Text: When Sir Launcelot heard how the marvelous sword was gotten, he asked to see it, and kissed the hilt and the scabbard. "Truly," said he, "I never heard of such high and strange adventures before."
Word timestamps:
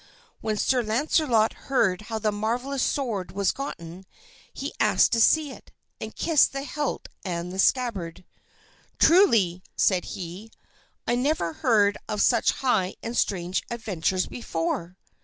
When 0.39 0.57
Sir 0.57 0.81
Launcelot 0.81 1.53
heard 1.69 2.01
how 2.09 2.17
the 2.17 2.31
marvelous 2.31 2.81
sword 2.81 3.33
was 3.33 3.51
gotten, 3.51 4.07
he 4.51 4.73
asked 4.79 5.11
to 5.11 5.21
see 5.21 5.51
it, 5.51 5.69
and 5.99 6.15
kissed 6.15 6.53
the 6.53 6.63
hilt 6.63 7.07
and 7.23 7.51
the 7.51 7.59
scabbard. 7.59 8.25
"Truly," 8.97 9.61
said 9.75 10.05
he, 10.05 10.49
"I 11.07 11.13
never 11.13 11.53
heard 11.53 11.99
of 12.09 12.19
such 12.23 12.49
high 12.51 12.95
and 13.03 13.15
strange 13.15 13.61
adventures 13.69 14.25
before." 14.25 14.97